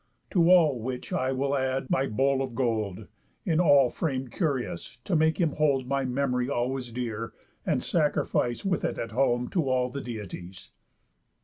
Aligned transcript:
To 0.31 0.49
all 0.49 0.79
which 0.81 1.13
I 1.13 1.31
will 1.31 1.55
add 1.55 1.87
my 1.91 2.07
bowl 2.07 2.41
of 2.41 2.55
gold, 2.55 3.05
In 3.45 3.59
all 3.59 3.91
frame 3.91 4.29
curious, 4.29 4.97
to 5.03 5.15
make 5.15 5.39
him 5.39 5.57
hold 5.57 5.85
My 5.85 6.05
memory 6.05 6.49
always 6.49 6.91
dear, 6.91 7.33
and 7.67 7.83
sacrifice 7.83 8.65
With 8.65 8.83
it 8.83 8.97
at 8.97 9.11
home 9.11 9.47
to 9.49 9.69
all 9.69 9.91
the 9.91 10.01
Deities." 10.01 10.71